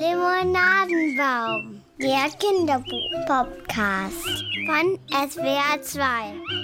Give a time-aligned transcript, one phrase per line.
[0.00, 4.26] Limonadenbaum, der Kinderbuch-Podcast
[4.66, 4.98] von
[5.30, 6.02] SWR 2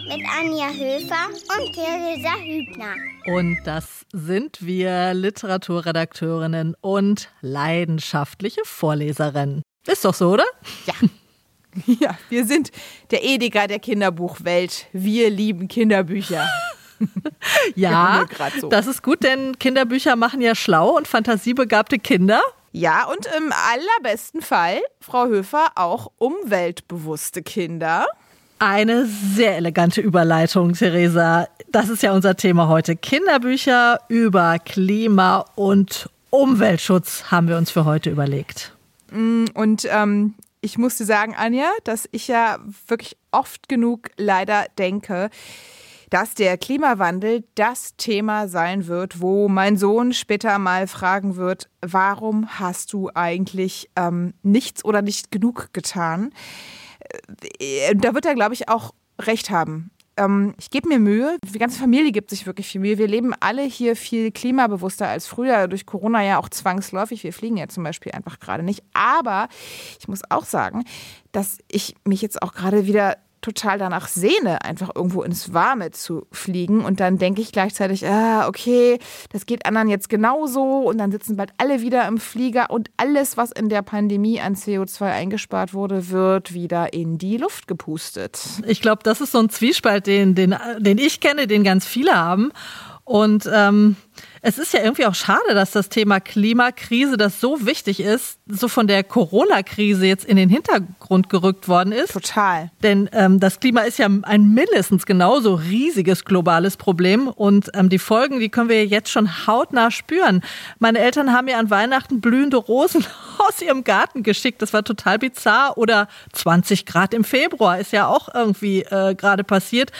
[0.08, 2.96] mit Anja Höfer und Theresa Hübner.
[3.26, 9.62] Und das sind wir Literaturredakteurinnen und leidenschaftliche Vorleserinnen.
[9.86, 10.46] Ist doch so, oder?
[10.86, 10.94] Ja.
[12.00, 12.72] Ja, wir sind
[13.10, 14.86] der Edeka der Kinderbuchwelt.
[14.94, 16.48] Wir lieben Kinderbücher.
[17.74, 18.24] ja,
[18.60, 18.68] so.
[18.68, 22.40] das ist gut, denn Kinderbücher machen ja schlau und fantasiebegabte Kinder.
[22.72, 28.06] Ja, und im allerbesten Fall, Frau Höfer, auch umweltbewusste Kinder.
[28.58, 31.48] Eine sehr elegante Überleitung, Theresa.
[31.68, 32.96] Das ist ja unser Thema heute.
[32.96, 38.72] Kinderbücher über Klima- und Umweltschutz haben wir uns für heute überlegt.
[39.10, 42.58] Mm, und ähm, ich musste sagen, Anja, dass ich ja
[42.88, 45.30] wirklich oft genug leider denke,
[46.10, 52.58] dass der Klimawandel das Thema sein wird, wo mein Sohn später mal fragen wird, warum
[52.58, 56.32] hast du eigentlich ähm, nichts oder nicht genug getan?
[57.58, 59.90] Äh, da wird er, glaube ich, auch recht haben.
[60.16, 61.36] Ähm, ich gebe mir Mühe.
[61.44, 62.98] Die ganze Familie gibt sich wirklich viel Mühe.
[62.98, 65.68] Wir leben alle hier viel klimabewusster als früher.
[65.68, 67.22] Durch Corona ja auch zwangsläufig.
[67.22, 68.82] Wir fliegen ja zum Beispiel einfach gerade nicht.
[68.94, 69.48] Aber
[69.98, 70.84] ich muss auch sagen,
[71.32, 76.26] dass ich mich jetzt auch gerade wieder total danach sehne, einfach irgendwo ins Warme zu
[76.32, 76.84] fliegen.
[76.84, 78.98] Und dann denke ich gleichzeitig, ah, okay,
[79.32, 80.80] das geht anderen jetzt genauso.
[80.80, 84.56] Und dann sitzen bald alle wieder im Flieger und alles, was in der Pandemie an
[84.56, 88.40] CO2 eingespart wurde, wird wieder in die Luft gepustet.
[88.66, 92.16] Ich glaube, das ist so ein Zwiespalt, den, den, den ich kenne, den ganz viele
[92.16, 92.50] haben.
[93.04, 93.94] Und ähm,
[94.46, 98.68] es ist ja irgendwie auch schade, dass das Thema Klimakrise, das so wichtig ist, so
[98.68, 102.12] von der Corona-Krise jetzt in den Hintergrund gerückt worden ist.
[102.12, 102.70] Total.
[102.80, 107.98] Denn ähm, das Klima ist ja ein mindestens genauso riesiges globales Problem und ähm, die
[107.98, 110.42] Folgen, die können wir jetzt schon hautnah spüren.
[110.78, 113.04] Meine Eltern haben mir an Weihnachten blühende Rosen
[113.38, 114.62] aus ihrem Garten geschickt.
[114.62, 115.76] Das war total bizarr.
[115.76, 119.90] Oder 20 Grad im Februar ist ja auch irgendwie äh, gerade passiert.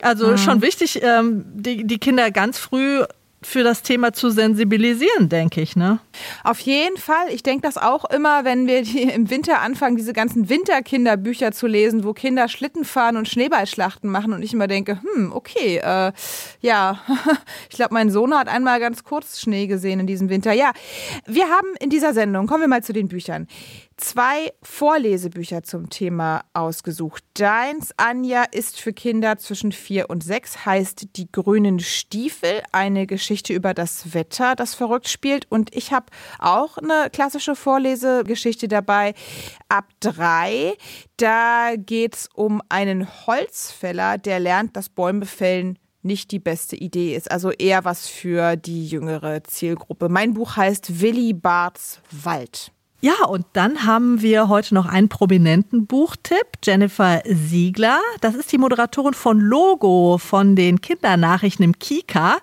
[0.00, 0.38] Also mhm.
[0.38, 3.04] schon wichtig, ähm, die, die Kinder ganz früh
[3.46, 5.98] für das Thema zu sensibilisieren, denke ich, ne?
[6.42, 7.28] Auf jeden Fall.
[7.30, 8.78] Ich denke das auch immer, wenn wir
[9.14, 14.32] im Winter anfangen, diese ganzen Winterkinderbücher zu lesen, wo Kinder Schlitten fahren und Schneeballschlachten machen
[14.32, 16.12] und ich immer denke, hm, okay, äh,
[16.60, 17.00] ja,
[17.70, 20.52] ich glaube, mein Sohn hat einmal ganz kurz Schnee gesehen in diesem Winter.
[20.52, 20.72] Ja,
[21.26, 23.46] wir haben in dieser Sendung, kommen wir mal zu den Büchern,
[23.96, 27.24] zwei Vorlesebücher zum Thema ausgesucht.
[27.34, 33.52] Deins, Anja, ist für Kinder zwischen vier und sechs, heißt Die grünen Stiefel, eine Geschichte
[33.52, 35.50] über das Wetter, das verrückt spielt.
[35.50, 36.06] Und ich habe
[36.38, 39.14] auch eine klassische Vorlesegeschichte dabei,
[39.68, 40.76] ab drei.
[41.16, 47.16] Da geht es um einen Holzfäller, der lernt, dass Bäume fällen nicht die beste Idee
[47.16, 47.30] ist.
[47.30, 50.08] Also eher was für die jüngere Zielgruppe.
[50.08, 52.70] Mein Buch heißt Willi Barts Wald.
[53.04, 57.98] Ja, und dann haben wir heute noch einen prominenten Buchtipp, Jennifer Siegler.
[58.22, 62.38] Das ist die Moderatorin von Logo, von den Kindernachrichten im Kika.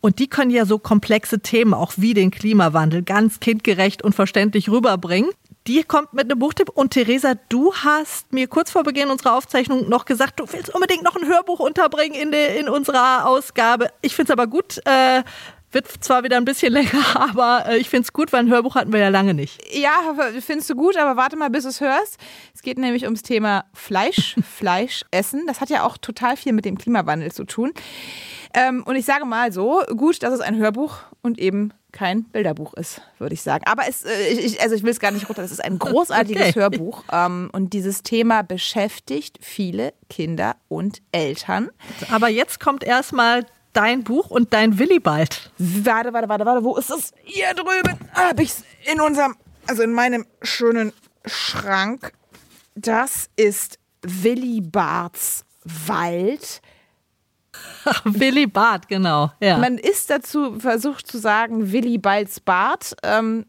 [0.00, 4.68] Und die können ja so komplexe Themen auch wie den Klimawandel ganz kindgerecht und verständlich
[4.68, 5.30] rüberbringen.
[5.68, 6.70] Die kommt mit einem Buchtipp.
[6.70, 11.04] Und Theresa, du hast mir kurz vor Beginn unserer Aufzeichnung noch gesagt, du willst unbedingt
[11.04, 13.90] noch ein Hörbuch unterbringen in, de, in unserer Ausgabe.
[14.00, 14.78] Ich finde es aber gut.
[14.84, 15.22] Äh,
[15.72, 18.74] wird zwar wieder ein bisschen länger, aber äh, ich finde es gut, weil ein Hörbuch
[18.74, 19.60] hatten wir ja lange nicht.
[19.74, 22.18] Ja, findest du gut, aber warte mal, bis du es hörst.
[22.54, 25.44] Es geht nämlich ums Thema Fleisch, Fleisch essen.
[25.46, 27.72] Das hat ja auch total viel mit dem Klimawandel zu tun.
[28.54, 32.74] Ähm, und ich sage mal so, gut, dass es ein Hörbuch und eben kein Bilderbuch
[32.74, 33.64] ist, würde ich sagen.
[33.66, 35.42] Aber es, äh, ich, also ich will es gar nicht runter.
[35.42, 36.60] Es ist ein großartiges okay.
[36.60, 41.70] Hörbuch ähm, und dieses Thema beschäftigt viele Kinder und Eltern.
[42.10, 45.50] Aber jetzt kommt erstmal dein Buch und dein Willibald.
[45.58, 46.64] Warte, warte, warte, warte.
[46.64, 47.12] Wo ist es?
[47.24, 50.92] Hier drüben habe ich es in unserem, also in meinem schönen
[51.26, 52.12] Schrank.
[52.74, 56.60] Das ist Willibards Wald.
[58.04, 59.30] Willi Bart, genau.
[59.40, 59.58] Ja.
[59.58, 63.46] Man ist dazu versucht zu sagen Willi Balds Bart, ähm,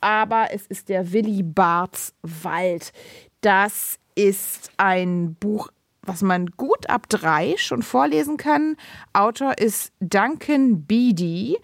[0.00, 2.92] aber es ist der Willi Barts Wald.
[3.40, 5.68] Das ist ein Buch
[6.06, 8.76] was man gut ab drei schon vorlesen kann.
[9.12, 11.58] Autor ist Duncan Beedy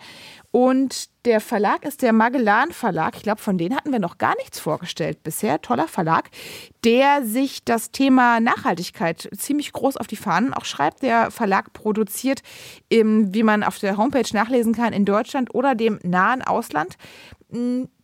[0.51, 3.15] und der Verlag ist der Magellan Verlag.
[3.17, 5.61] Ich glaube, von denen hatten wir noch gar nichts vorgestellt bisher.
[5.61, 6.31] Toller Verlag,
[6.85, 11.03] der sich das Thema Nachhaltigkeit ziemlich groß auf die Fahnen auch schreibt.
[11.03, 12.41] Der Verlag produziert,
[12.89, 16.97] wie man auf der Homepage nachlesen kann, in Deutschland oder dem nahen Ausland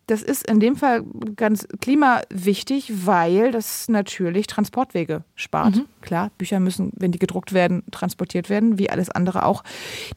[0.07, 1.03] das ist in dem Fall
[1.35, 5.75] ganz klimawichtig, weil das natürlich Transportwege spart.
[5.75, 5.85] Mhm.
[6.01, 9.63] Klar, Bücher müssen, wenn die gedruckt werden, transportiert werden, wie alles andere auch.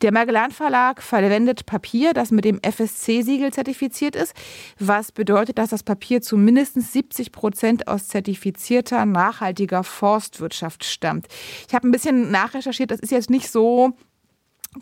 [0.01, 4.33] Der Magellan Verlag verwendet Papier, das mit dem FSC-Siegel zertifiziert ist,
[4.79, 11.27] was bedeutet, dass das Papier zu mindestens 70 Prozent aus zertifizierter, nachhaltiger Forstwirtschaft stammt.
[11.67, 13.93] Ich habe ein bisschen nachrecherchiert, das ist jetzt nicht so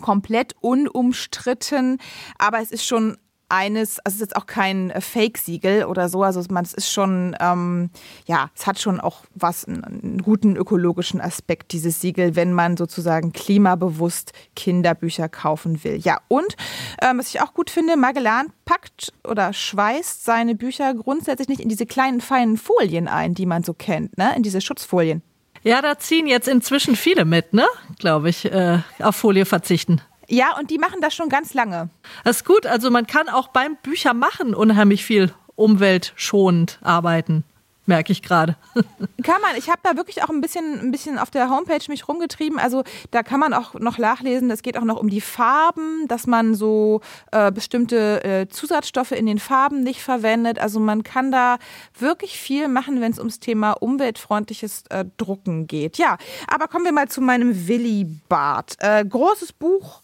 [0.02, 1.96] komplett unumstritten,
[2.38, 3.16] aber es ist schon
[3.49, 6.91] eines, also es ist jetzt auch kein äh, Fake-Siegel oder so, also man, es ist
[6.91, 7.91] schon, ähm,
[8.27, 13.33] ja, es hat schon auch was, einen guten ökologischen Aspekt, dieses Siegel, wenn man sozusagen
[13.33, 15.97] klimabewusst Kinderbücher kaufen will.
[15.97, 16.56] Ja, und
[17.03, 21.69] ähm, was ich auch gut finde, Magellan packt oder schweißt seine Bücher grundsätzlich nicht in
[21.69, 25.23] diese kleinen, feinen Folien ein, die man so kennt, ne, in diese Schutzfolien.
[25.62, 27.67] Ja, da ziehen jetzt inzwischen viele mit, ne?
[27.99, 30.00] Glaube ich, äh, auf Folie verzichten.
[30.28, 31.88] Ja, und die machen das schon ganz lange.
[32.25, 32.66] Das ist gut.
[32.66, 37.44] Also man kann auch beim Büchermachen unheimlich viel umweltschonend arbeiten
[37.88, 38.56] merke ich gerade.
[39.25, 39.56] kann man.
[39.56, 42.58] Ich habe da wirklich auch ein bisschen, ein bisschen auf der Homepage mich rumgetrieben.
[42.58, 44.50] Also da kann man auch noch nachlesen.
[44.50, 47.00] Es geht auch noch um die Farben, dass man so
[47.32, 50.58] äh, bestimmte äh, Zusatzstoffe in den Farben nicht verwendet.
[50.58, 51.58] Also man kann da
[51.99, 55.99] wirklich viel machen, wenn es ums Thema umweltfreundliches äh, Drucken geht.
[55.99, 58.76] Ja, aber kommen wir mal zu meinem Willi-Bart.
[58.79, 60.02] Äh, großes Buch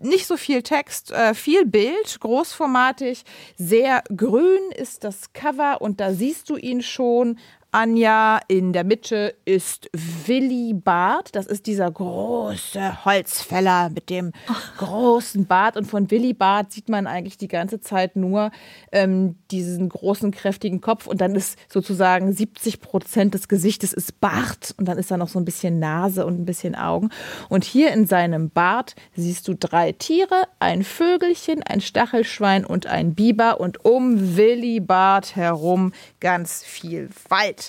[0.00, 3.24] nicht so viel Text, äh, viel Bild, großformatig,
[3.56, 7.38] sehr grün ist das Cover und da siehst du ihn schon
[7.76, 8.40] Anja.
[8.48, 9.90] In der Mitte ist
[10.24, 11.36] Willi Bart.
[11.36, 14.32] Das ist dieser große Holzfäller mit dem
[14.78, 15.76] großen Bart.
[15.76, 18.50] Und von Willi Bart sieht man eigentlich die ganze Zeit nur
[18.92, 21.06] ähm, diesen großen, kräftigen Kopf.
[21.06, 24.74] Und dann ist sozusagen 70 Prozent des Gesichtes ist Bart.
[24.78, 27.10] Und dann ist da noch so ein bisschen Nase und ein bisschen Augen.
[27.50, 33.14] Und hier in seinem Bart siehst du drei Tiere: ein Vögelchen, ein Stachelschwein und ein
[33.14, 33.60] Biber.
[33.60, 37.65] Und um Willi Bart herum ganz viel Wald.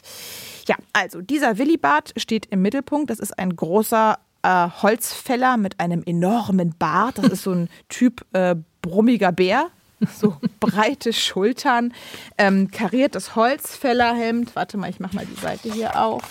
[0.68, 3.10] Ja, also dieser Willibart steht im Mittelpunkt.
[3.10, 7.18] Das ist ein großer äh, Holzfäller mit einem enormen Bart.
[7.18, 9.68] Das ist so ein Typ äh, brummiger Bär.
[10.16, 11.92] So breite Schultern,
[12.38, 14.56] ähm, kariertes Holzfällerhemd.
[14.56, 16.22] Warte mal, ich mach mal die Seite hier auf.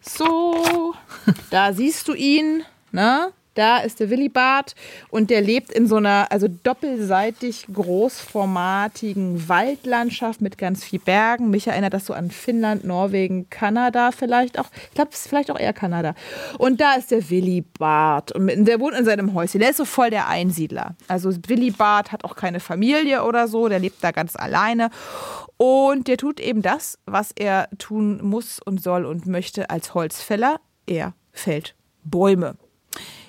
[0.00, 0.94] So,
[1.50, 2.62] da siehst du ihn.
[2.92, 3.32] Ne?
[3.58, 4.76] Da ist der Willibart
[5.10, 11.50] und der lebt in so einer, also doppelseitig großformatigen Waldlandschaft mit ganz viel Bergen.
[11.50, 14.66] Mich erinnert das so an Finnland, Norwegen, Kanada vielleicht auch.
[14.90, 16.14] Ich glaube, es ist vielleicht auch eher Kanada.
[16.58, 19.58] Und da ist der Willibart und der wohnt in seinem Häuschen.
[19.58, 20.94] Der ist so voll der Einsiedler.
[21.08, 24.90] Also Willibart hat auch keine Familie oder so, der lebt da ganz alleine.
[25.56, 30.60] Und der tut eben das, was er tun muss und soll und möchte als Holzfäller.
[30.86, 32.54] Er fällt Bäume.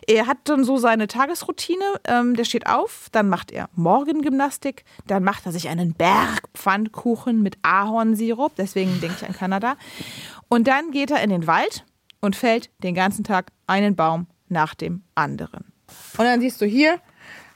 [0.09, 1.85] Er hat dann so seine Tagesroutine.
[2.06, 7.44] Ähm, der steht auf, dann macht er Morgengymnastik, dann macht er sich einen Berg Pfannkuchen
[7.44, 9.75] mit Ahornsirup, deswegen denke ich an Kanada.
[10.47, 11.85] Und dann geht er in den Wald
[12.21, 15.71] und fällt den ganzen Tag einen Baum nach dem anderen.
[16.17, 17.00] Und dann siehst du hier,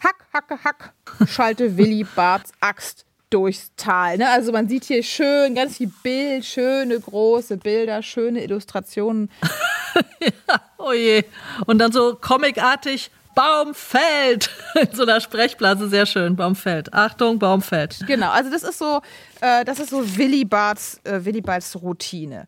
[0.03, 0.93] hack, hacke, hack,
[1.25, 4.17] schalte Willi Barts Axt durchs Tal.
[4.17, 4.29] Ne?
[4.29, 9.31] Also man sieht hier schön, ganz viel Bild, schöne große Bilder, schöne Illustrationen.
[10.21, 11.23] ja, oh je.
[11.65, 14.51] Und dann so comicartig, Baum fällt.
[14.75, 16.35] In so einer Sprechblase, sehr schön.
[16.35, 16.93] Baum fällt.
[16.93, 17.99] Achtung, Baum fällt.
[18.05, 19.01] Genau, also das ist so,
[19.41, 22.45] äh, das ist so Willi Barts, äh, Willi Barts Routine.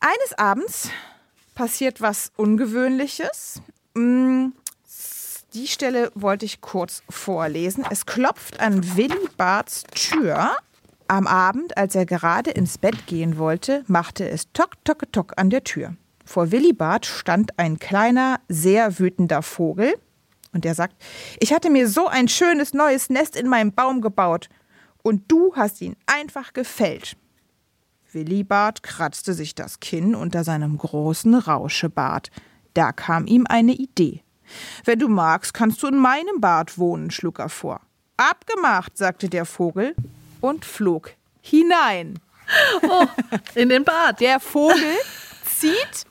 [0.00, 0.90] Eines Abends
[1.54, 3.62] passiert was Ungewöhnliches.
[3.94, 4.48] Mm,
[5.54, 7.84] die Stelle wollte ich kurz vorlesen.
[7.90, 10.56] Es klopft an Willi Barts Tür.
[11.08, 15.50] Am Abend, als er gerade ins Bett gehen wollte, machte es Tock, Tock, Tock an
[15.50, 15.96] der Tür.
[16.24, 19.94] Vor Willibart stand ein kleiner, sehr wütender Vogel
[20.52, 20.94] und der sagt,
[21.40, 24.48] ich hatte mir so ein schönes neues Nest in meinem Baum gebaut
[25.02, 27.16] und du hast ihn einfach gefällt.
[28.12, 32.30] Willibart kratzte sich das Kinn unter seinem großen Rauschebart.
[32.74, 34.22] Da kam ihm eine Idee.
[34.84, 37.80] Wenn du magst, kannst du in meinem Bad wohnen, schlug er vor.
[38.16, 39.94] Abgemacht, sagte der Vogel
[40.40, 42.18] und flog hinein.
[42.82, 43.06] Oh,
[43.54, 44.20] in den Bad.
[44.20, 44.96] Der Vogel
[45.44, 46.04] zieht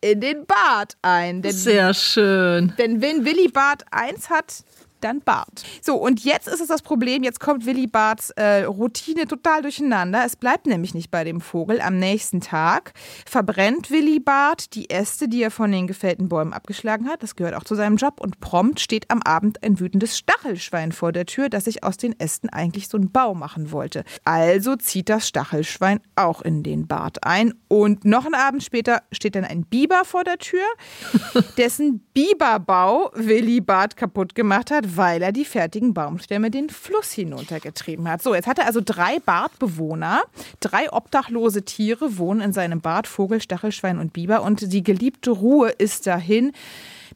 [0.00, 1.42] in den Bart ein.
[1.42, 2.74] Denn, Sehr schön.
[2.78, 4.64] Denn wenn Willi Bart eins hat,
[5.00, 5.62] dann Bart.
[5.82, 10.24] So, und jetzt ist es das Problem, jetzt kommt Willi Barts äh, Routine total durcheinander.
[10.24, 11.80] Es bleibt nämlich nicht bei dem Vogel.
[11.80, 12.92] Am nächsten Tag
[13.26, 17.22] verbrennt Willi Bart die Äste, die er von den gefällten Bäumen abgeschlagen hat.
[17.22, 18.20] Das gehört auch zu seinem Job.
[18.20, 22.18] Und prompt steht am Abend ein wütendes Stachelschwein vor der Tür, das sich aus den
[22.18, 24.04] Ästen eigentlich so einen Bau machen wollte.
[24.24, 27.54] Also zieht das Stachelschwein auch in den Bart ein.
[27.68, 30.66] Und noch einen Abend später steht dann ein Biber vor der Tür,
[31.56, 38.08] dessen Biberbau Willi Bart kaputt gemacht hat, weil er die fertigen Baumstämme den Fluss hinuntergetrieben
[38.08, 38.22] hat.
[38.22, 40.22] So, jetzt hat er also drei Bartbewohner,
[40.60, 45.70] drei obdachlose Tiere wohnen in seinem Bad, Vogel, Stachelschwein und Biber und die geliebte Ruhe
[45.70, 46.52] ist dahin.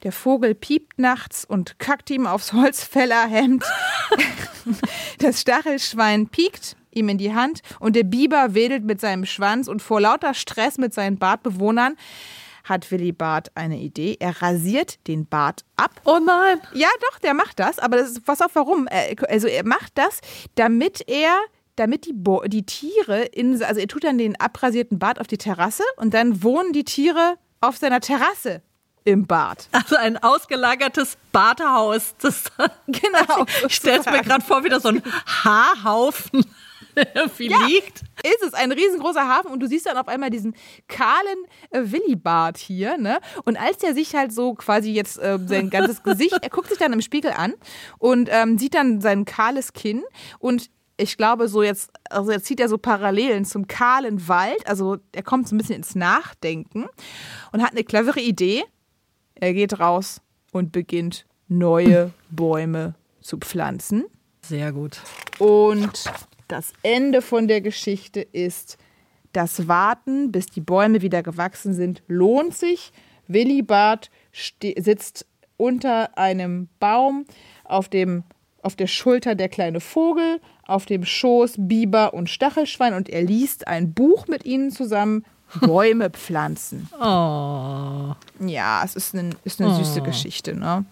[0.03, 3.63] Der Vogel piept nachts und kackt ihm aufs Holzfällerhemd.
[5.19, 9.81] Das Stachelschwein piekt ihm in die Hand und der Biber wedelt mit seinem Schwanz und
[9.81, 11.95] vor lauter Stress mit seinen Bartbewohnern
[12.65, 14.17] hat Willi Barth eine Idee.
[14.19, 16.01] Er rasiert den Bart ab.
[16.03, 16.59] Oh nein.
[16.73, 17.79] Ja, doch, der macht das.
[17.79, 18.87] Aber das ist, pass auf, warum?
[19.29, 20.19] Also er macht das,
[20.55, 21.37] damit er
[21.75, 25.37] damit die, Bo die Tiere in, also er tut dann den abrasierten Bart auf die
[25.37, 28.61] Terrasse und dann wohnen die Tiere auf seiner Terrasse
[29.03, 29.67] im Bad.
[29.71, 32.15] Also ein ausgelagertes Badehaus.
[32.21, 32.45] Das,
[32.87, 33.45] genau.
[33.67, 36.45] Ich stelle es mir gerade vor, wie da so ein Haarhaufen
[37.13, 37.67] irgendwie Ja.
[38.23, 40.55] Ist es ein riesengroßer Hafen und du siehst dann auf einmal diesen
[40.87, 41.37] kahlen
[41.69, 43.19] äh, Willibart hier, ne?
[43.43, 46.77] Und als der sich halt so quasi jetzt äh, sein ganzes Gesicht, er guckt sich
[46.77, 47.53] dann im Spiegel an
[47.99, 50.03] und ähm, sieht dann sein kahles Kinn
[50.39, 54.65] und ich glaube, so jetzt, also jetzt zieht er so Parallelen zum kahlen Wald.
[54.65, 56.85] Also er kommt so ein bisschen ins Nachdenken
[57.51, 58.63] und hat eine clevere Idee.
[59.35, 60.21] Er geht raus
[60.51, 64.05] und beginnt neue Bäume zu pflanzen.
[64.41, 65.01] Sehr gut.
[65.39, 66.03] Und
[66.47, 68.77] das Ende von der Geschichte ist,
[69.33, 72.91] das Warten, bis die Bäume wieder gewachsen sind, lohnt sich.
[73.27, 75.25] Willi Barth ste- sitzt
[75.57, 77.25] unter einem Baum,
[77.63, 78.23] auf, dem,
[78.61, 83.67] auf der Schulter der kleine Vogel, auf dem Schoß Biber und Stachelschwein und er liest
[83.67, 85.25] ein Buch mit ihnen zusammen.
[85.61, 86.89] Bäume pflanzen.
[86.99, 88.15] Oh.
[88.45, 90.55] Ja, es ist, ein, ist eine süße Geschichte.
[90.55, 90.85] Ne?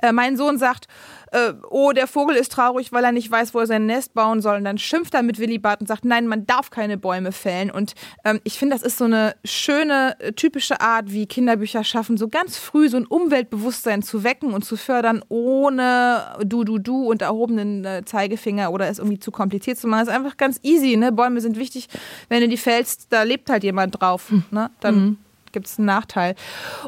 [0.00, 0.86] Äh, mein Sohn sagt,
[1.32, 4.40] äh, oh, der Vogel ist traurig, weil er nicht weiß, wo er sein Nest bauen
[4.40, 4.58] soll.
[4.58, 7.70] Und dann schimpft er mit Willi Barth und sagt, nein, man darf keine Bäume fällen.
[7.70, 12.16] Und ähm, ich finde, das ist so eine schöne, äh, typische Art, wie Kinderbücher schaffen,
[12.16, 17.10] so ganz früh so ein Umweltbewusstsein zu wecken und zu fördern, ohne du, du, du
[17.10, 20.02] und erhobenen äh, Zeigefinger oder es irgendwie zu kompliziert zu machen.
[20.02, 20.96] Es ist einfach ganz easy.
[20.96, 21.12] Ne?
[21.12, 21.88] Bäume sind wichtig.
[22.28, 24.32] Wenn du die fällst, da lebt halt jemand drauf.
[24.50, 24.70] Ne?
[24.80, 25.18] Dann
[25.56, 26.34] gibt es einen Nachteil.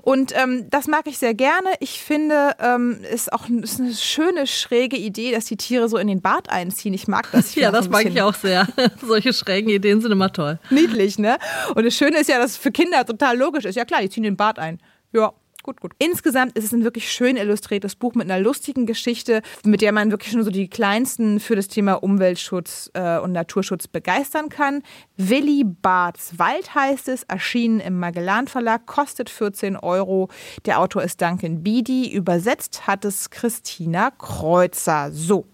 [0.02, 1.70] Und ähm, das mag ich sehr gerne.
[1.80, 6.06] Ich finde, ähm, ist auch ist eine schöne, schräge Idee, dass die Tiere so in
[6.06, 6.92] den Bart einziehen.
[6.92, 7.50] Ich mag das.
[7.50, 8.68] Ich Ja, das mag ich auch sehr.
[9.02, 10.58] Solche schrägen Ideen sind immer toll.
[10.68, 11.38] Niedlich, ne?
[11.74, 13.74] Und das Schöne ist ja, dass es für Kinder total logisch ist.
[13.74, 14.80] Ja klar, die ziehen den Bart ein.
[15.12, 15.32] Ja.
[15.68, 15.92] Gut, gut.
[15.98, 20.10] Insgesamt ist es ein wirklich schön illustriertes Buch mit einer lustigen Geschichte, mit der man
[20.10, 24.82] wirklich schon so die Kleinsten für das Thema Umweltschutz äh, und Naturschutz begeistern kann.
[25.18, 30.30] Willi Barths Wald heißt es, erschienen im Magellan Verlag, kostet 14 Euro.
[30.64, 32.14] Der Autor ist Duncan Beedy.
[32.14, 35.10] Übersetzt hat es Christina Kreuzer.
[35.12, 35.44] So.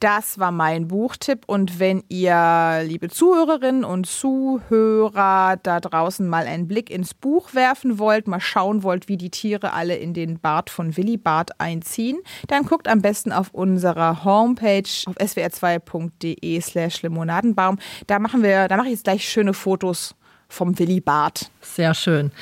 [0.00, 1.44] Das war mein Buchtipp.
[1.46, 7.98] Und wenn ihr, liebe Zuhörerinnen und Zuhörer, da draußen mal einen Blick ins Buch werfen
[7.98, 12.18] wollt, mal schauen wollt, wie die Tiere alle in den Bart von Willi Barth einziehen,
[12.48, 17.78] dann guckt am besten auf unserer Homepage auf swr2.de slash limonadenbaum.
[18.06, 20.14] Da machen wir, da mache ich jetzt gleich schöne Fotos
[20.48, 21.50] vom Willi Barth.
[21.60, 22.32] Sehr schön.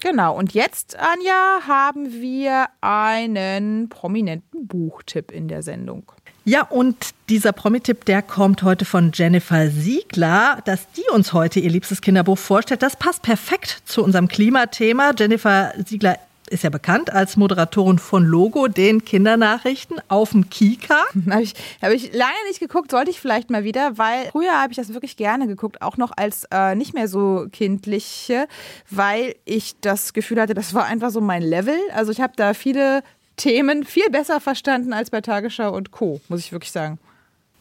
[0.00, 6.12] Genau, und jetzt, Anja, haben wir einen prominenten Buchtipp in der Sendung.
[6.46, 6.96] Ja, und
[7.30, 12.36] dieser Promi-Tipp, der kommt heute von Jennifer Siegler, dass die uns heute ihr liebstes Kinderbuch
[12.36, 12.82] vorstellt.
[12.82, 15.12] Das passt perfekt zu unserem Klimathema.
[15.18, 16.18] Jennifer Siegler
[16.50, 21.00] ist ja bekannt als Moderatorin von Logo, den Kindernachrichten auf dem Kika.
[21.30, 24.70] Habe ich, hab ich lange nicht geguckt, sollte ich vielleicht mal wieder, weil früher habe
[24.70, 28.46] ich das wirklich gerne geguckt, auch noch als äh, nicht mehr so kindliche,
[28.90, 31.78] weil ich das Gefühl hatte, das war einfach so mein Level.
[31.94, 33.02] Also ich habe da viele
[33.36, 36.98] Themen viel besser verstanden als bei Tagesschau und Co., muss ich wirklich sagen.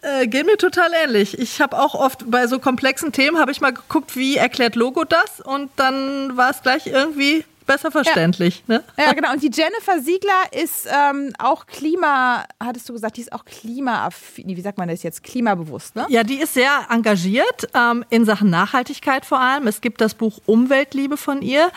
[0.02, 1.40] Äh, geht mir total ähnlich.
[1.40, 5.06] Ich habe auch oft bei so komplexen Themen, habe ich mal geguckt, wie erklärt Logo
[5.06, 8.64] das und dann war es gleich irgendwie besser verständlich.
[8.68, 8.84] Ne?
[8.98, 9.32] Ja, genau.
[9.34, 14.48] Und die Jennifer Siegler ist ähm, auch Klima, hattest du gesagt, die ist auch klimaaffin,
[14.48, 16.06] wie sagt man das jetzt, klimabewusst, ne?
[16.10, 19.68] Ja, die ist sehr engagiert ähm, in Sachen Nachhaltigkeit vor allem.
[19.68, 21.72] Es gibt das Buch Umweltliebe von ihr.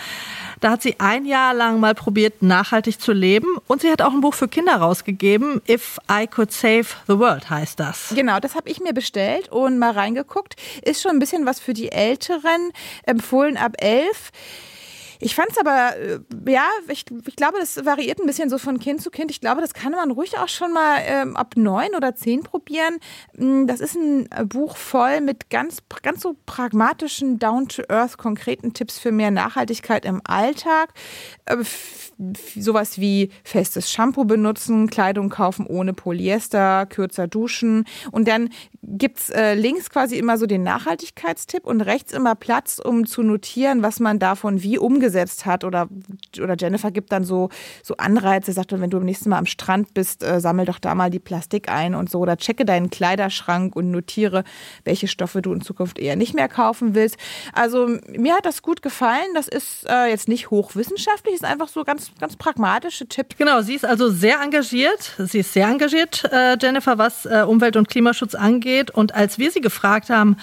[0.61, 3.49] Da hat sie ein Jahr lang mal probiert, nachhaltig zu leben.
[3.67, 5.61] Und sie hat auch ein Buch für Kinder rausgegeben.
[5.69, 8.13] If I Could Save the World heißt das.
[8.15, 10.57] Genau, das habe ich mir bestellt und mal reingeguckt.
[10.83, 12.73] Ist schon ein bisschen was für die Älteren,
[13.05, 14.33] empfohlen ab elf.
[15.21, 16.19] Ich fand es aber, äh,
[16.49, 19.31] ja, ich, ich glaube, das variiert ein bisschen so von Kind zu Kind.
[19.31, 22.99] Ich glaube, das kann man ruhig auch schon mal ähm, ab neun oder zehn probieren.
[23.37, 29.13] Mm, Das ist ein Buch voll mit ganz, ganz so pragmatischen, down-to-earth, konkreten Tipps für
[29.13, 30.91] mehr Nachhaltigkeit im Alltag.
[31.47, 31.57] Äh,
[32.59, 37.85] Sowas wie festes Shampoo benutzen, Kleidung kaufen ohne Polyester, kürzer duschen.
[38.11, 38.49] Und dann
[38.83, 43.83] gibt's äh, links quasi immer so den Nachhaltigkeitstipp und rechts immer Platz, um zu notieren,
[43.83, 45.89] was man davon wie umgesetzt umgesetzt hat oder,
[46.43, 47.49] oder Jennifer gibt dann so,
[47.83, 50.95] so Anreize, sagt wenn du beim nächsten Mal am Strand bist, äh, sammel doch da
[50.95, 54.43] mal die Plastik ein und so oder checke deinen Kleiderschrank und notiere,
[54.85, 57.17] welche Stoffe du in Zukunft eher nicht mehr kaufen willst.
[57.53, 59.27] Also mir hat das gut gefallen.
[59.35, 63.37] Das ist äh, jetzt nicht hochwissenschaftlich, ist einfach so ganz, ganz pragmatische Tipp.
[63.39, 65.13] Genau, sie ist also sehr engagiert.
[65.19, 68.91] Sie ist sehr engagiert, äh, Jennifer, was äh, Umwelt- und Klimaschutz angeht.
[68.91, 70.37] Und als wir sie gefragt haben,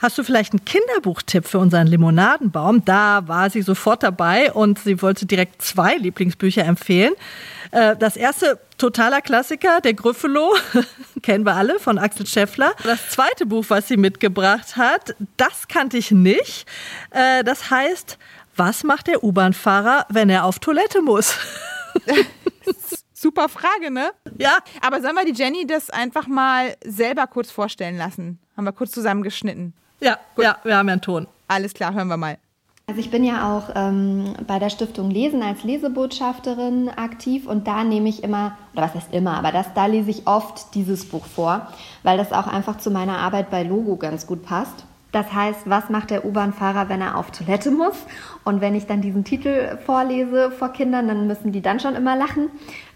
[0.00, 2.86] Hast du vielleicht einen Kinderbuchtipp für unseren Limonadenbaum?
[2.86, 7.12] Da war sie sofort dabei und sie wollte direkt zwei Lieblingsbücher empfehlen.
[7.70, 10.54] Äh, das erste totaler Klassiker, der Gryffalo,
[11.22, 12.72] kennen wir alle von Axel Scheffler.
[12.82, 16.66] Das zweite Buch, was sie mitgebracht hat, das kannte ich nicht.
[17.10, 18.16] Äh, das heißt,
[18.56, 21.36] was macht der U-Bahn-Fahrer, wenn er auf Toilette muss?
[23.12, 24.12] Super Frage, ne?
[24.38, 24.60] Ja.
[24.80, 28.38] Aber sollen wir die Jenny das einfach mal selber kurz vorstellen lassen?
[28.56, 29.74] Haben wir kurz zusammengeschnitten.
[30.00, 30.44] Ja, Gut.
[30.44, 31.26] ja, wir haben ja einen Ton.
[31.48, 32.38] Alles klar, hören wir mal.
[32.86, 37.84] Also ich bin ja auch ähm, bei der Stiftung Lesen als Lesebotschafterin aktiv und da
[37.84, 41.24] nehme ich immer, oder was heißt immer, aber das, da lese ich oft dieses Buch
[41.24, 41.68] vor,
[42.02, 44.86] weil das auch einfach zu meiner Arbeit bei Logo ganz gut passt.
[45.12, 48.06] Das heißt, was macht der U-Bahn-Fahrer, wenn er auf Toilette muss?
[48.44, 52.16] Und wenn ich dann diesen Titel vorlese vor Kindern, dann müssen die dann schon immer
[52.16, 52.50] lachen.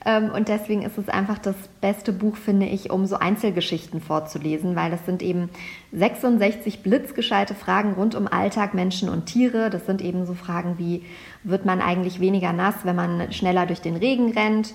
[0.07, 4.77] Ähm, und deswegen ist es einfach das beste Buch, finde ich, um so Einzelgeschichten vorzulesen,
[4.77, 5.51] weil das sind eben
[5.93, 9.71] 66 blitzgescheite Fragen rund um Alltag, Menschen und Tiere.
[9.71, 11.05] Das sind eben so Fragen wie,
[11.43, 14.75] wird man eigentlich weniger nass, wenn man schneller durch den Regen rennt?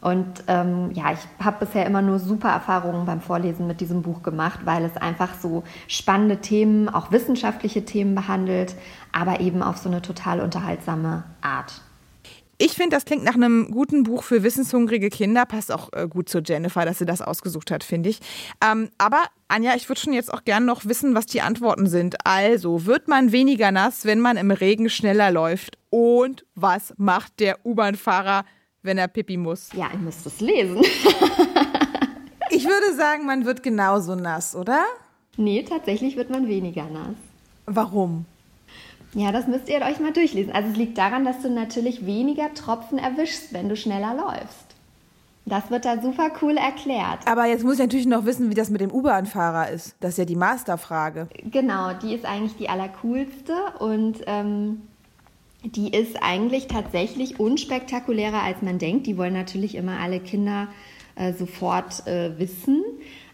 [0.00, 4.22] Und ähm, ja, ich habe bisher immer nur super Erfahrungen beim Vorlesen mit diesem Buch
[4.22, 8.74] gemacht, weil es einfach so spannende Themen, auch wissenschaftliche Themen behandelt,
[9.12, 11.80] aber eben auf so eine total unterhaltsame Art.
[12.58, 15.44] Ich finde, das klingt nach einem guten Buch für wissenshungrige Kinder.
[15.44, 18.20] Passt auch äh, gut zu Jennifer, dass sie das ausgesucht hat, finde ich.
[18.64, 22.16] Ähm, aber Anja, ich würde schon jetzt auch gerne noch wissen, was die Antworten sind.
[22.24, 25.76] Also, wird man weniger nass, wenn man im Regen schneller läuft?
[25.90, 28.44] Und was macht der U-Bahn-Fahrer,
[28.86, 29.68] wenn er pipi muss.
[29.72, 30.78] Ja, ihr müsst es lesen.
[32.50, 34.84] ich würde sagen, man wird genauso nass, oder?
[35.36, 37.16] Nee, tatsächlich wird man weniger nass.
[37.66, 38.24] Warum?
[39.14, 40.52] Ja, das müsst ihr euch mal durchlesen.
[40.52, 44.66] Also es liegt daran, dass du natürlich weniger Tropfen erwischst, wenn du schneller läufst.
[45.46, 47.20] Das wird da super cool erklärt.
[47.24, 49.94] Aber jetzt muss ich natürlich noch wissen, wie das mit dem U-Bahn-Fahrer ist.
[50.00, 51.28] Das ist ja die Masterfrage.
[51.50, 54.82] Genau, die ist eigentlich die allercoolste und ähm,
[55.64, 59.06] die ist eigentlich tatsächlich unspektakulärer, als man denkt.
[59.06, 60.68] Die wollen natürlich immer alle Kinder
[61.16, 62.84] äh, sofort äh, wissen.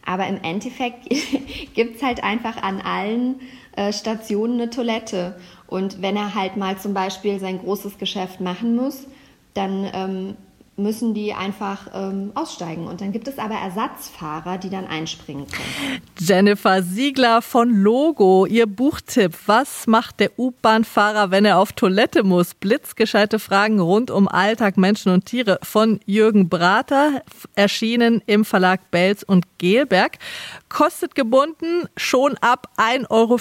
[0.05, 1.09] Aber im Endeffekt
[1.75, 3.41] gibt es halt einfach an allen
[3.77, 5.37] äh, Stationen eine Toilette.
[5.67, 9.07] Und wenn er halt mal zum Beispiel sein großes Geschäft machen muss,
[9.55, 10.37] dann ähm,
[10.77, 12.87] müssen die einfach ähm, aussteigen.
[12.87, 16.01] Und dann gibt es aber Ersatzfahrer, die dann einspringen können.
[16.19, 19.35] Jennifer Siegler von Logo, ihr Buchtipp.
[19.47, 22.55] Was macht der U-Bahn-Fahrer, wenn er auf Toilette muss?
[22.55, 27.23] Blitzgescheite Fragen rund um Alltag, Menschen und Tiere von Jürgen Brater,
[27.55, 30.19] erschienen im Verlag Belz und Gelberg.
[30.71, 33.39] Kostet gebunden schon ab 1,64 Euro.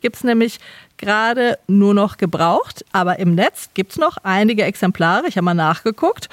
[0.00, 0.58] Gibt es nämlich
[1.02, 5.26] gerade nur noch gebraucht, aber im Netz gibt es noch einige Exemplare.
[5.26, 6.28] Ich habe mal nachgeguckt.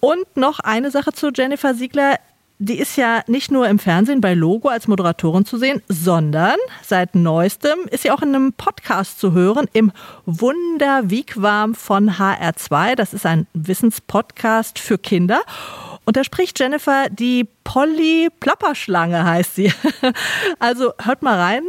[0.00, 2.16] Und noch eine Sache zu Jennifer Siegler.
[2.58, 7.14] Die ist ja nicht nur im Fernsehen bei Logo als Moderatorin zu sehen, sondern seit
[7.14, 9.92] neuestem ist sie auch in einem Podcast zu hören im
[10.24, 12.94] Wunder Wiegwarm von HR2.
[12.94, 15.42] Das ist ein Wissenspodcast für Kinder.
[16.04, 19.72] Und da spricht Jennifer die Polly Plapperschlange heißt sie.
[20.58, 21.62] Also hört mal rein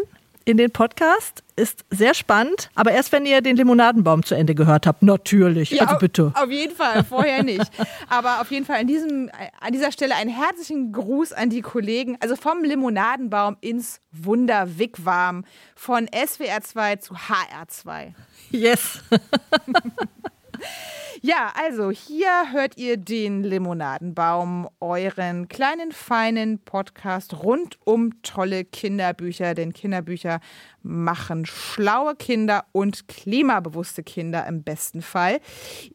[0.48, 4.88] in den Podcast ist sehr spannend, aber erst wenn ihr den Limonadenbaum zu Ende gehört
[4.88, 5.72] habt, natürlich.
[5.72, 6.32] Ja, also bitte.
[6.36, 7.70] Auf jeden Fall, vorher nicht.
[8.08, 9.30] aber auf jeden Fall an, diesem,
[9.60, 12.16] an dieser Stelle einen herzlichen Gruß an die Kollegen.
[12.22, 15.44] Also vom Limonadenbaum ins Wunder Wigwam
[15.76, 18.16] von SWR 2 zu HR 2.
[18.52, 19.02] Yes.
[21.22, 29.56] Ja, also hier hört ihr den Limonadenbaum, euren kleinen, feinen Podcast rund um tolle Kinderbücher.
[29.56, 30.40] Denn Kinderbücher
[30.84, 35.40] machen schlaue Kinder und klimabewusste Kinder im besten Fall.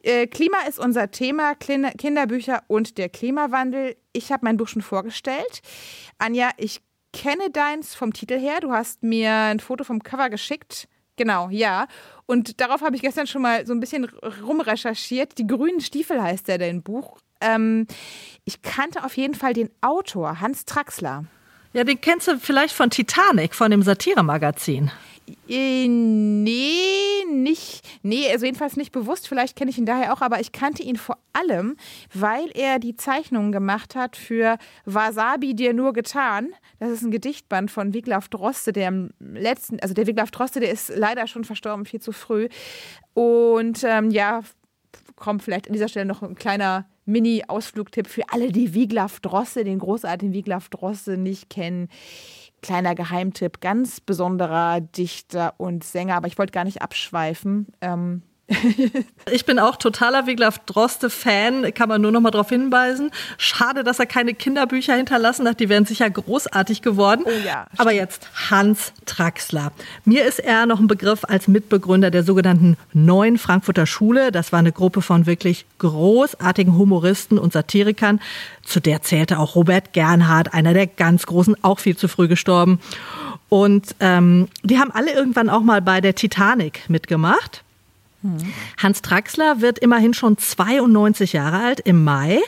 [0.01, 3.95] Äh, Klima ist unser Thema, Kinderbücher und der Klimawandel.
[4.11, 5.61] Ich habe mein Buch schon vorgestellt.
[6.17, 6.81] Anja, ich
[7.13, 8.59] kenne deins vom Titel her.
[8.59, 10.89] Du hast mir ein Foto vom Cover geschickt.
[11.15, 11.87] Genau, ja.
[12.25, 14.05] Und darauf habe ich gestern schon mal so ein bisschen
[14.45, 15.37] rumrecherchiert.
[15.37, 17.17] Die grünen Stiefel heißt der dein Buch.
[17.41, 17.87] Ähm,
[18.45, 21.25] ich kannte auf jeden Fall den Autor, Hans Traxler.
[21.73, 24.91] Ja, den kennst du vielleicht von Titanic, von dem Satiremagazin.
[25.47, 27.83] Äh, nee, nicht.
[28.03, 29.27] Nee, also jedenfalls nicht bewusst.
[29.27, 31.77] Vielleicht kenne ich ihn daher auch, aber ich kannte ihn vor allem,
[32.13, 36.49] weil er die Zeichnungen gemacht hat für Wasabi dir nur getan.
[36.79, 40.71] Das ist ein Gedichtband von Wiglaf Droste, der im letzten, also der Wiglaf Droste, der
[40.71, 42.49] ist leider schon verstorben, viel zu früh.
[43.13, 44.41] Und ähm, ja,
[45.15, 49.79] kommt vielleicht an dieser Stelle noch ein kleiner Mini-Ausflugtipp für alle, die Wiglaf Droste, den
[49.79, 51.89] großartigen Wiglaf Droste nicht kennen
[52.63, 57.67] kleiner Geheimtipp, ganz besonderer Dichter und Sänger, aber ich wollte gar nicht abschweifen.
[57.81, 58.23] Ähm,
[59.31, 63.11] ich bin auch totaler Wiglaf Droste-Fan, kann man nur noch mal darauf hinweisen.
[63.37, 67.23] Schade, dass er keine Kinderbücher hinterlassen hat, die wären sicher großartig geworden.
[67.25, 69.71] Oh ja, Aber jetzt Hans Traxler.
[70.03, 74.31] Mir ist er noch ein Begriff als Mitbegründer der sogenannten Neuen Frankfurter Schule.
[74.31, 78.19] Das war eine Gruppe von wirklich großartigen Humoristen und Satirikern.
[78.63, 82.79] Zu der zählte auch Robert Gernhardt, einer der ganz Großen, auch viel zu früh gestorben.
[83.47, 87.63] Und ähm, die haben alle irgendwann auch mal bei der Titanic mitgemacht.
[88.81, 92.39] Hans Traxler wird immerhin schon 92 Jahre alt im Mai.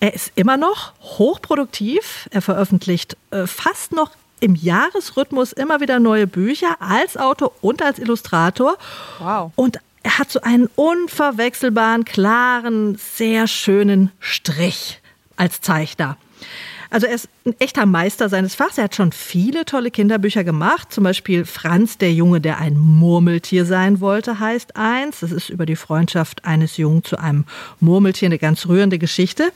[0.00, 2.28] Er ist immer noch hochproduktiv.
[2.30, 7.98] Er veröffentlicht äh, fast noch im Jahresrhythmus immer wieder neue Bücher als Autor und als
[7.98, 8.76] Illustrator.
[9.20, 9.52] Wow.
[9.54, 15.00] Und er hat so einen unverwechselbaren, klaren, sehr schönen Strich
[15.36, 16.16] als Zeichner.
[16.92, 18.76] Also er ist ein echter Meister seines Fachs.
[18.76, 20.92] Er hat schon viele tolle Kinderbücher gemacht.
[20.92, 25.20] Zum Beispiel Franz, der Junge, der ein Murmeltier sein wollte, heißt eins.
[25.20, 27.46] Das ist über die Freundschaft eines Jungen zu einem
[27.80, 29.52] Murmeltier, eine ganz rührende Geschichte.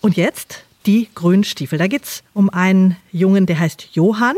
[0.00, 1.78] Und jetzt die grünen Stiefel.
[1.78, 4.36] Da geht es um einen Jungen, der heißt Johann.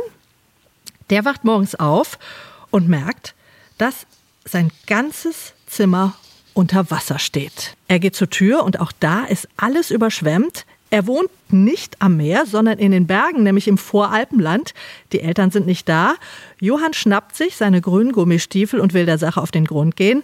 [1.09, 2.19] Der wacht morgens auf
[2.73, 3.37] und merkt,
[3.79, 4.07] dass
[4.45, 6.15] sein ganzes Zimmer
[6.53, 7.77] unter Wasser steht.
[7.87, 10.67] Er geht zur Tür und auch da ist alles überschwemmt.
[10.93, 14.75] Er wohnt nicht am Meer, sondern in den Bergen, nämlich im Voralpenland.
[15.13, 16.17] Die Eltern sind nicht da.
[16.61, 20.23] Johann schnappt sich seine grünen Gummistiefel und will der Sache auf den Grund gehen.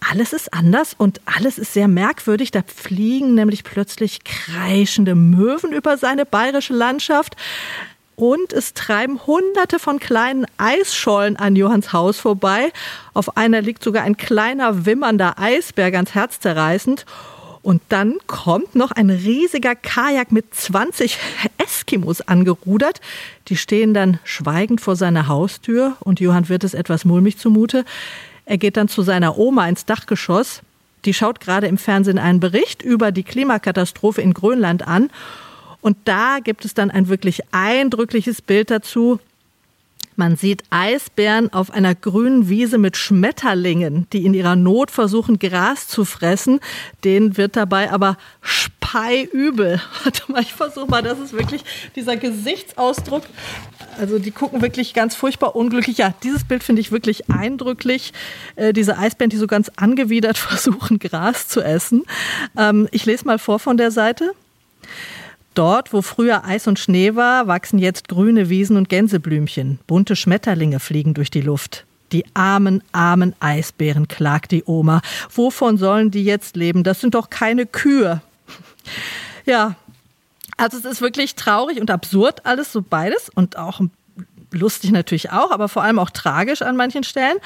[0.00, 2.50] Alles ist anders und alles ist sehr merkwürdig.
[2.50, 7.36] Da fliegen nämlich plötzlich kreischende Möwen über seine bayerische Landschaft.
[8.16, 12.72] Und es treiben hunderte von kleinen Eisschollen an Johanns Haus vorbei.
[13.14, 17.06] Auf einer liegt sogar ein kleiner wimmernder Eisbär, ganz herzzerreißend.
[17.62, 21.18] Und dann kommt noch ein riesiger Kajak mit 20
[21.58, 23.00] Eskimos angerudert.
[23.48, 27.84] Die stehen dann schweigend vor seiner Haustür und Johann wird es etwas mulmig zumute.
[28.46, 30.62] Er geht dann zu seiner Oma ins Dachgeschoss.
[31.04, 35.10] Die schaut gerade im Fernsehen einen Bericht über die Klimakatastrophe in Grönland an.
[35.82, 39.18] Und da gibt es dann ein wirklich eindrückliches Bild dazu.
[40.20, 45.88] Man sieht Eisbären auf einer grünen Wiese mit Schmetterlingen, die in ihrer Not versuchen, Gras
[45.88, 46.60] zu fressen.
[47.04, 49.80] Denen wird dabei aber speiübel.
[50.04, 51.64] Warte mal, ich versuche mal, das ist wirklich
[51.96, 53.22] dieser Gesichtsausdruck.
[53.98, 55.96] Also die gucken wirklich ganz furchtbar unglücklich.
[55.96, 58.12] Ja, dieses Bild finde ich wirklich eindrücklich.
[58.56, 62.04] Äh, diese Eisbären, die so ganz angewidert versuchen, Gras zu essen.
[62.58, 64.34] Ähm, ich lese mal vor von der Seite.
[65.54, 69.80] Dort, wo früher Eis und Schnee war, wachsen jetzt grüne Wiesen und Gänseblümchen.
[69.86, 71.84] Bunte Schmetterlinge fliegen durch die Luft.
[72.12, 75.00] Die armen, armen Eisbären, klagt die Oma.
[75.32, 76.82] Wovon sollen die jetzt leben?
[76.82, 78.20] Das sind doch keine Kühe.
[79.46, 79.76] Ja,
[80.56, 83.28] also es ist wirklich traurig und absurd alles, so beides.
[83.34, 83.80] Und auch
[84.52, 87.38] lustig natürlich auch, aber vor allem auch tragisch an manchen Stellen.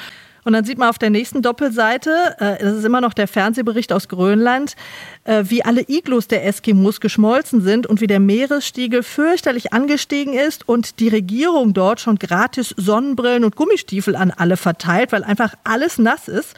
[0.45, 3.91] Und dann sieht man auf der nächsten Doppelseite, äh, das ist immer noch der Fernsehbericht
[3.91, 4.75] aus Grönland,
[5.23, 10.69] äh, wie alle Iglus der Eskimos geschmolzen sind und wie der Meeresstiegel fürchterlich angestiegen ist
[10.69, 15.97] und die Regierung dort schon gratis Sonnenbrillen und Gummistiefel an alle verteilt, weil einfach alles
[15.97, 16.53] nass ist.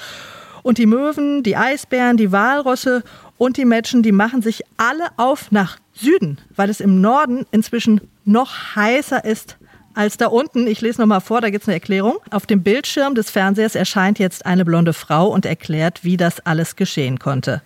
[0.64, 3.04] Und die Möwen, die Eisbären, die Walrosse
[3.38, 8.02] und die Menschen, die machen sich alle auf nach Süden, weil es im Norden inzwischen
[8.26, 9.58] noch heißer ist
[9.98, 10.68] als da unten.
[10.68, 12.18] Ich lese nochmal vor, da gibt es eine Erklärung.
[12.30, 16.76] Auf dem Bildschirm des Fernsehers erscheint jetzt eine blonde Frau und erklärt, wie das alles
[16.76, 17.62] geschehen konnte.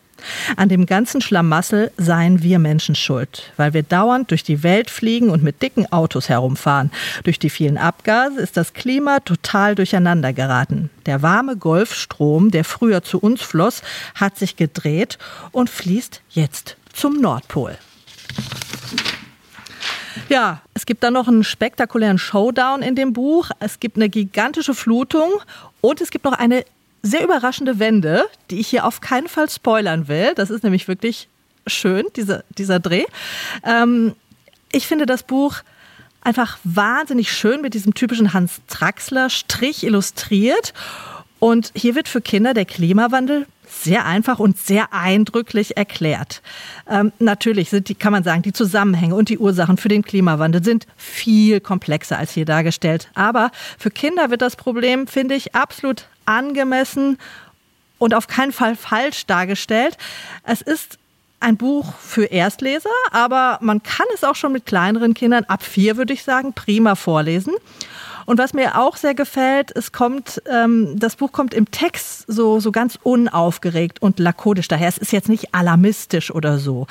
[0.56, 5.30] An dem ganzen Schlamassel seien wir Menschen schuld, weil wir dauernd durch die Welt fliegen
[5.30, 6.91] und mit dicken Autos herumfahren.
[7.24, 10.89] Durch die vielen Abgase ist das Klima total durcheinander geraten.
[11.08, 13.82] Der warme Golfstrom, der früher zu uns floss,
[14.15, 15.17] hat sich gedreht
[15.52, 17.78] und fließt jetzt zum Nordpol.
[20.30, 23.50] Ja, es gibt dann noch einen spektakulären Showdown in dem Buch.
[23.60, 25.30] Es gibt eine gigantische Flutung
[25.82, 26.65] und es gibt noch eine
[27.02, 30.34] sehr überraschende Wende, die ich hier auf keinen Fall spoilern will.
[30.36, 31.28] Das ist nämlich wirklich
[31.67, 33.06] schön, dieser, dieser Dreh.
[33.63, 34.15] Ähm,
[34.71, 35.58] ich finde das Buch
[36.21, 40.74] einfach wahnsinnig schön mit diesem typischen Hans Traxler Strich illustriert.
[41.39, 46.41] Und hier wird für Kinder der Klimawandel sehr einfach und sehr eindrücklich erklärt.
[46.89, 50.63] Ähm, natürlich sind die, kann man sagen, die Zusammenhänge und die Ursachen für den Klimawandel
[50.63, 53.10] sind viel komplexer als hier dargestellt.
[53.13, 57.17] Aber für Kinder wird das Problem, finde ich, absolut angemessen
[57.97, 59.97] und auf keinen Fall falsch dargestellt.
[60.43, 60.97] Es ist
[61.39, 65.97] ein Buch für Erstleser, aber man kann es auch schon mit kleineren Kindern, ab vier
[65.97, 67.53] würde ich sagen, prima vorlesen.
[68.25, 72.60] Und was mir auch sehr gefällt, es kommt, ähm, das Buch kommt im Text so,
[72.60, 74.88] so ganz unaufgeregt und lakonisch daher.
[74.88, 76.88] Es ist jetzt nicht alarmistisch oder so.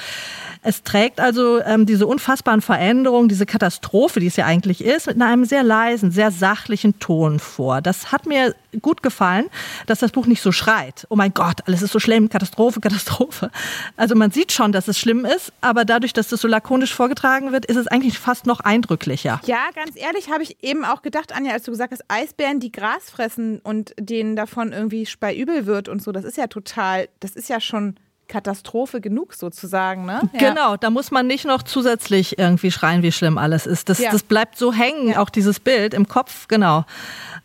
[0.62, 5.20] Es trägt also ähm, diese unfassbaren Veränderungen, diese Katastrophe, die es ja eigentlich ist, mit
[5.20, 7.80] einem sehr leisen, sehr sachlichen Ton vor.
[7.80, 9.46] Das hat mir gut gefallen,
[9.86, 11.06] dass das Buch nicht so schreit.
[11.10, 13.50] Oh mein Gott, alles ist so schlimm, Katastrophe, Katastrophe.
[13.96, 17.52] Also man sieht schon, dass es schlimm ist, aber dadurch, dass das so lakonisch vorgetragen
[17.52, 19.40] wird, ist es eigentlich fast noch eindrücklicher.
[19.44, 22.72] Ja, ganz ehrlich habe ich eben auch gedacht, Anja, als du gesagt hast, Eisbären, die
[22.72, 27.32] Gras fressen und denen davon irgendwie speiübel wird und so, das ist ja total, das
[27.32, 27.96] ist ja schon
[28.30, 30.22] Katastrophe genug sozusagen, ne?
[30.32, 30.48] Ja.
[30.48, 33.90] Genau, da muss man nicht noch zusätzlich irgendwie schreien, wie schlimm alles ist.
[33.90, 34.10] Das, ja.
[34.10, 35.18] das bleibt so hängen, ja.
[35.18, 36.86] auch dieses Bild im Kopf, genau.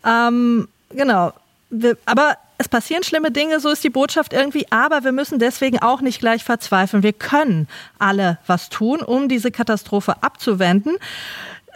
[0.04, 1.32] Ähm, genau.
[1.70, 5.78] Wir, aber es passieren schlimme Dinge, so ist die Botschaft irgendwie, aber wir müssen deswegen
[5.80, 7.02] auch nicht gleich verzweifeln.
[7.02, 10.96] Wir können alle was tun, um diese Katastrophe abzuwenden.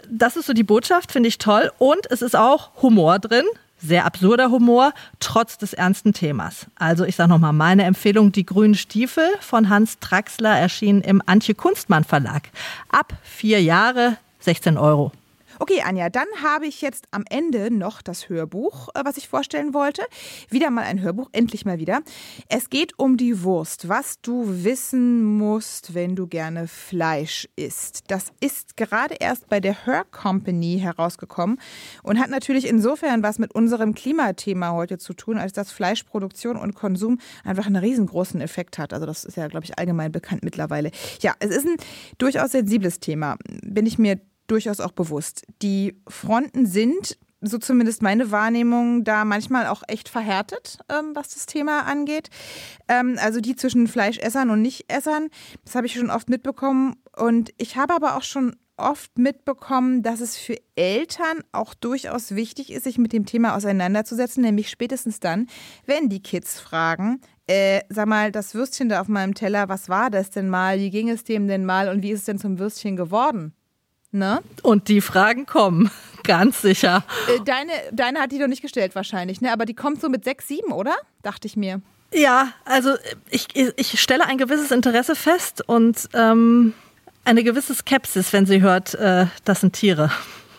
[0.09, 1.71] Das ist so die Botschaft, finde ich toll.
[1.77, 3.45] Und es ist auch Humor drin
[3.81, 6.67] sehr absurder Humor, trotz des ernsten Themas.
[6.75, 11.55] Also ich sage nochmal, meine Empfehlung, die grünen Stiefel von Hans Traxler erschienen im Antje
[11.55, 12.49] Kunstmann Verlag.
[12.89, 15.11] Ab vier Jahre, 16 Euro.
[15.61, 19.75] Okay, Anja, dann habe ich jetzt am Ende noch das Hörbuch, äh, was ich vorstellen
[19.75, 20.01] wollte.
[20.49, 22.01] Wieder mal ein Hörbuch, endlich mal wieder.
[22.49, 28.05] Es geht um die Wurst, was du wissen musst, wenn du gerne Fleisch isst.
[28.07, 31.59] Das ist gerade erst bei der Hör Company herausgekommen
[32.01, 36.73] und hat natürlich insofern was mit unserem Klimathema heute zu tun, als dass Fleischproduktion und
[36.73, 38.93] Konsum einfach einen riesengroßen Effekt hat.
[38.93, 40.89] Also das ist ja, glaube ich, allgemein bekannt mittlerweile.
[41.19, 41.77] Ja, es ist ein
[42.17, 44.19] durchaus sensibles Thema, bin ich mir
[44.51, 45.43] durchaus auch bewusst.
[45.61, 51.45] Die Fronten sind, so zumindest meine Wahrnehmung, da manchmal auch echt verhärtet, ähm, was das
[51.47, 52.29] Thema angeht.
[52.87, 55.29] Ähm, also die zwischen Fleischessern und Nichtessern,
[55.65, 56.97] das habe ich schon oft mitbekommen.
[57.17, 62.71] Und ich habe aber auch schon oft mitbekommen, dass es für Eltern auch durchaus wichtig
[62.71, 65.47] ist, sich mit dem Thema auseinanderzusetzen, nämlich spätestens dann,
[65.85, 70.09] wenn die Kids fragen, äh, sag mal, das Würstchen da auf meinem Teller, was war
[70.09, 70.79] das denn mal?
[70.79, 73.53] Wie ging es dem denn mal und wie ist es denn zum Würstchen geworden?
[74.11, 74.41] Ne?
[74.61, 75.89] Und die Fragen kommen,
[76.23, 77.03] ganz sicher.
[77.27, 79.51] Äh, deine, deine hat die doch nicht gestellt wahrscheinlich, ne?
[79.53, 80.95] Aber die kommt so mit sechs, sieben, oder?
[81.23, 81.81] Dachte ich mir.
[82.13, 82.95] Ja, also
[83.29, 86.73] ich, ich stelle ein gewisses Interesse fest und ähm,
[87.23, 90.11] eine gewisse Skepsis, wenn sie hört, äh, das sind Tiere.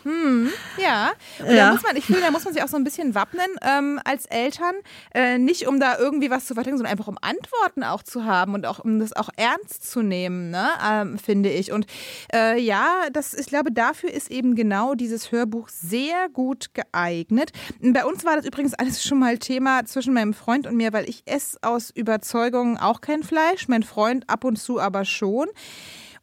[0.05, 1.13] Hm, ja.
[1.39, 1.67] Und ja.
[1.67, 4.01] da muss man, ich finde, da muss man sich auch so ein bisschen wappnen ähm,
[4.05, 4.75] als Eltern.
[5.15, 8.55] Äh, nicht um da irgendwie was zu verteidigen, sondern einfach um Antworten auch zu haben
[8.55, 10.69] und auch um das auch ernst zu nehmen, ne?
[10.85, 11.73] Ähm, finde ich.
[11.73, 11.87] Und
[12.35, 17.53] äh, ja, das, ich glaube, dafür ist eben genau dieses Hörbuch sehr gut geeignet.
[17.81, 21.09] Bei uns war das übrigens alles schon mal Thema zwischen meinem Freund und mir, weil
[21.09, 25.49] ich esse aus Überzeugung auch kein Fleisch, mein Freund ab und zu aber schon.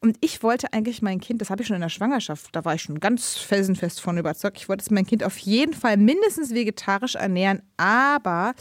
[0.01, 2.73] Und ich wollte eigentlich mein Kind, das habe ich schon in der Schwangerschaft, da war
[2.73, 7.15] ich schon ganz felsenfest von überzeugt, ich wollte mein Kind auf jeden Fall mindestens vegetarisch
[7.15, 7.61] ernähren.
[7.75, 8.53] Aber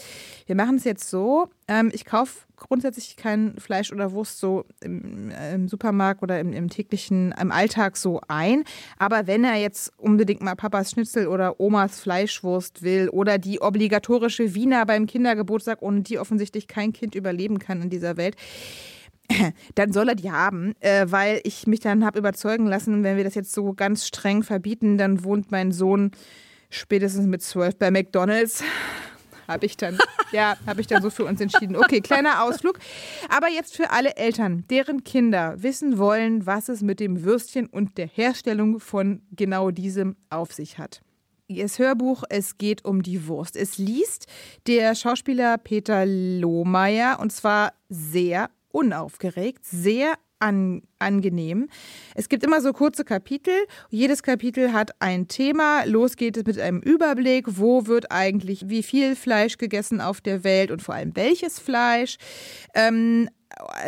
[0.46, 5.30] wir machen es jetzt so, ähm, ich kaufe grundsätzlich kein Fleisch oder Wurst so im,
[5.30, 8.64] im Supermarkt oder im, im, täglichen, im Alltag so ein.
[8.98, 14.54] Aber wenn er jetzt unbedingt mal Papas Schnitzel oder Omas Fleischwurst will oder die obligatorische
[14.54, 18.34] Wiener beim Kindergeburtstag, ohne die offensichtlich kein Kind überleben kann in dieser Welt,
[19.74, 23.24] dann soll er die haben, äh, weil ich mich dann habe überzeugen lassen, wenn wir
[23.24, 26.12] das jetzt so ganz streng verbieten, dann wohnt mein Sohn
[26.70, 28.62] spätestens mit zwölf bei McDonalds.
[29.46, 29.96] Habe ich dann,
[30.32, 31.74] ja, habe ich dann so für uns entschieden.
[31.74, 32.78] Okay, kleiner Ausflug.
[33.30, 37.96] Aber jetzt für alle Eltern, deren Kinder wissen wollen, was es mit dem Würstchen und
[37.96, 41.00] der Herstellung von genau diesem auf sich hat.
[41.48, 43.56] Das Hörbuch Es geht um die Wurst.
[43.56, 44.26] Es liest
[44.66, 51.68] der Schauspieler Peter Lohmeier und zwar sehr unaufgeregt, sehr an, angenehm.
[52.14, 53.54] Es gibt immer so kurze Kapitel.
[53.90, 55.84] Jedes Kapitel hat ein Thema.
[55.84, 57.46] Los geht es mit einem Überblick.
[57.48, 62.18] Wo wird eigentlich wie viel Fleisch gegessen auf der Welt und vor allem welches Fleisch?
[62.74, 63.28] Ähm,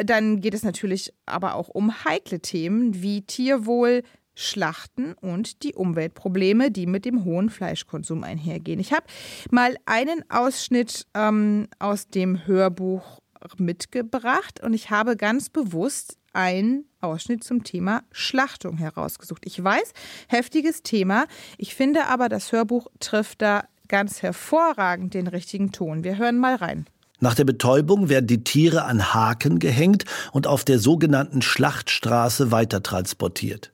[0.04, 4.02] dann geht es natürlich aber auch um heikle Themen wie Tierwohl,
[4.34, 8.80] Schlachten und die Umweltprobleme, die mit dem hohen Fleischkonsum einhergehen.
[8.80, 9.04] Ich habe
[9.50, 13.20] mal einen Ausschnitt ähm, aus dem Hörbuch
[13.58, 19.44] mitgebracht und ich habe ganz bewusst einen Ausschnitt zum Thema Schlachtung herausgesucht.
[19.46, 19.92] Ich weiß,
[20.28, 21.26] heftiges Thema.
[21.58, 26.04] Ich finde aber, das Hörbuch trifft da ganz hervorragend den richtigen Ton.
[26.04, 26.86] Wir hören mal rein.
[27.18, 33.72] Nach der Betäubung werden die Tiere an Haken gehängt und auf der sogenannten Schlachtstraße weitertransportiert.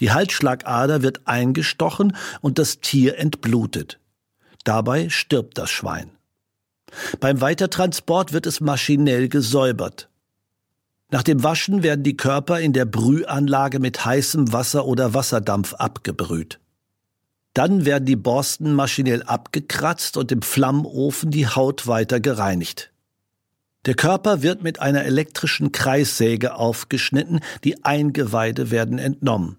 [0.00, 4.00] Die Halsschlagader wird eingestochen und das Tier entblutet.
[4.64, 6.10] Dabei stirbt das Schwein.
[7.20, 10.08] Beim Weitertransport wird es maschinell gesäubert.
[11.10, 16.58] Nach dem Waschen werden die Körper in der Brühanlage mit heißem Wasser oder Wasserdampf abgebrüht.
[17.54, 22.92] Dann werden die Borsten maschinell abgekratzt und im Flammofen die Haut weiter gereinigt.
[23.84, 29.56] Der Körper wird mit einer elektrischen Kreissäge aufgeschnitten, die Eingeweide werden entnommen.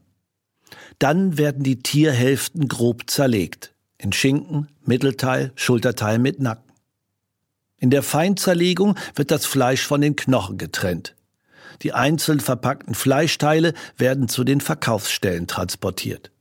[0.97, 3.73] Dann werden die Tierhälften grob zerlegt.
[3.99, 6.72] In Schinken, Mittelteil, Schulterteil mit Nacken.
[7.83, 11.15] In der Feinzerlegung wird das Fleisch von den Knochen getrennt.
[11.81, 16.31] Die einzeln verpackten Fleischteile werden zu den Verkaufsstellen transportiert.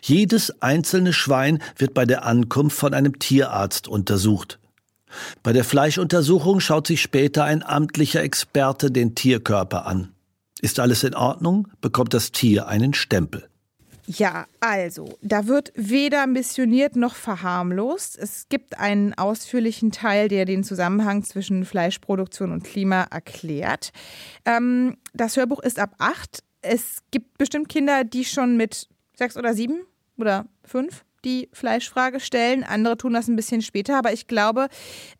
[0.00, 4.60] Jedes einzelne Schwein wird bei der Ankunft von einem Tierarzt untersucht.
[5.42, 10.12] Bei der Fleischuntersuchung schaut sich später ein amtlicher Experte den Tierkörper an.
[10.60, 13.49] Ist alles in Ordnung, bekommt das Tier einen Stempel.
[14.18, 18.18] Ja, also, da wird weder missioniert noch verharmlost.
[18.18, 23.92] Es gibt einen ausführlichen Teil, der den Zusammenhang zwischen Fleischproduktion und Klima erklärt.
[24.44, 26.42] Ähm, das Hörbuch ist ab acht.
[26.60, 29.82] Es gibt bestimmt Kinder, die schon mit sechs oder sieben
[30.16, 32.64] oder fünf die Fleischfrage stellen.
[32.64, 34.68] Andere tun das ein bisschen später, aber ich glaube,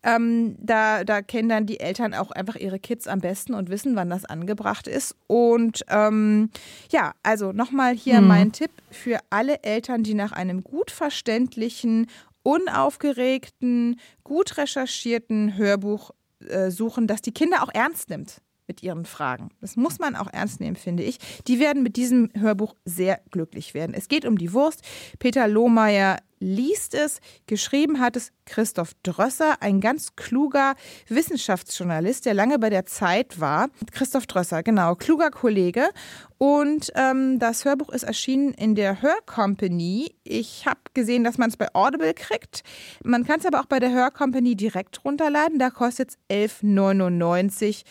[0.03, 3.95] ähm, da, da kennen dann die Eltern auch einfach ihre Kids am besten und wissen,
[3.95, 5.15] wann das angebracht ist.
[5.27, 6.49] Und ähm,
[6.91, 8.27] ja, also nochmal hier hm.
[8.27, 12.07] mein Tipp für alle Eltern, die nach einem gut verständlichen,
[12.43, 16.11] unaufgeregten, gut recherchierten Hörbuch
[16.47, 19.49] äh, suchen, das die Kinder auch ernst nimmt mit ihren Fragen.
[19.59, 21.17] Das muss man auch ernst nehmen, finde ich.
[21.45, 23.93] Die werden mit diesem Hörbuch sehr glücklich werden.
[23.93, 24.81] Es geht um die Wurst.
[25.19, 27.19] Peter Lohmeier liest es.
[27.47, 30.75] Geschrieben hat es Christoph Drösser, ein ganz kluger
[31.09, 33.67] Wissenschaftsjournalist, der lange bei der Zeit war.
[33.91, 35.89] Christoph Drösser, genau, kluger Kollege.
[36.37, 40.15] Und ähm, das Hörbuch ist erschienen in der Hör Company.
[40.23, 42.63] Ich habe gesehen, dass man es bei Audible kriegt.
[43.03, 45.59] Man kann es aber auch bei der Hör Company direkt runterladen.
[45.59, 47.83] Da kostet es 11,99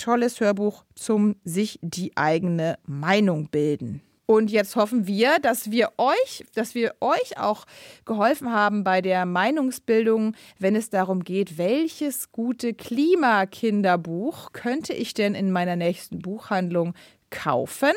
[0.00, 4.02] tolles Hörbuch zum sich die eigene Meinung bilden.
[4.30, 7.66] Und jetzt hoffen wir, dass wir euch, dass wir euch auch
[8.04, 15.34] geholfen haben bei der Meinungsbildung, wenn es darum geht, welches gute Klimakinderbuch könnte ich denn
[15.34, 16.94] in meiner nächsten Buchhandlung
[17.30, 17.90] kaufen?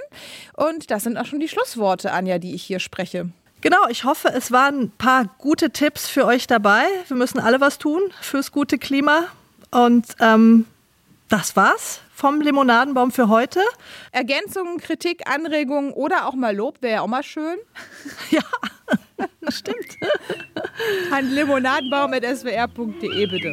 [0.58, 3.30] Und das sind auch schon die Schlussworte, Anja, die ich hier spreche.
[3.62, 6.84] Genau, ich hoffe, es waren ein paar gute Tipps für euch dabei.
[7.08, 9.28] Wir müssen alle was tun fürs gute Klima.
[9.70, 10.66] Und ähm,
[11.34, 13.60] das war's vom Limonadenbaum für heute.
[14.12, 17.58] Ergänzungen, Kritik, Anregungen oder auch mal Lob wäre ja auch mal schön.
[18.30, 18.43] ja,
[19.50, 19.98] stimmt.
[21.12, 23.52] An limonadenbaum.swr.de bitte.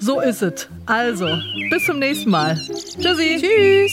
[0.00, 0.68] So ist es.
[0.86, 1.26] Also,
[1.68, 2.54] bis zum nächsten Mal.
[2.54, 3.42] Tschüssi.
[3.42, 3.90] Tschüss.